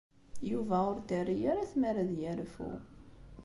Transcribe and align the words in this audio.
Yuba 0.51 0.77
ur 0.91 0.97
t-terri 0.99 1.37
ara 1.51 1.69
tmara 1.71 1.99
ad 2.05 2.11
yerfu. 2.21 2.71